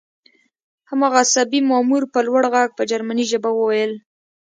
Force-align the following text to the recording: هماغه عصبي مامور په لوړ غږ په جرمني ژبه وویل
هماغه 0.89 1.17
عصبي 1.23 1.59
مامور 1.69 2.03
په 2.13 2.19
لوړ 2.27 2.43
غږ 2.53 2.69
په 2.77 2.83
جرمني 2.89 3.25
ژبه 3.31 3.49
وویل 3.53 3.91